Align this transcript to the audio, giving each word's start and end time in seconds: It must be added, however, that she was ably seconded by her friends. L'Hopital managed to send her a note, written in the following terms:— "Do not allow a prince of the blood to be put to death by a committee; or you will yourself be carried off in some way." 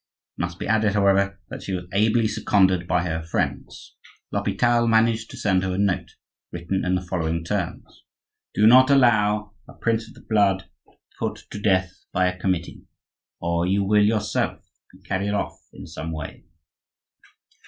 It 0.35 0.41
must 0.41 0.57
be 0.57 0.65
added, 0.65 0.93
however, 0.95 1.39
that 1.49 1.61
she 1.61 1.73
was 1.73 1.85
ably 1.93 2.27
seconded 2.27 2.87
by 2.87 3.03
her 3.03 3.21
friends. 3.21 3.95
L'Hopital 4.31 4.87
managed 4.87 5.29
to 5.29 5.37
send 5.37 5.61
her 5.61 5.75
a 5.75 5.77
note, 5.77 6.15
written 6.51 6.83
in 6.83 6.95
the 6.95 7.03
following 7.05 7.43
terms:— 7.43 8.01
"Do 8.55 8.65
not 8.65 8.89
allow 8.89 9.53
a 9.67 9.73
prince 9.73 10.07
of 10.07 10.15
the 10.15 10.25
blood 10.27 10.61
to 10.61 10.65
be 10.87 10.95
put 11.19 11.43
to 11.51 11.61
death 11.61 12.03
by 12.11 12.25
a 12.25 12.39
committee; 12.39 12.81
or 13.39 13.67
you 13.67 13.83
will 13.83 14.03
yourself 14.03 14.67
be 14.91 15.03
carried 15.03 15.35
off 15.35 15.59
in 15.71 15.85
some 15.85 16.11
way." 16.11 16.45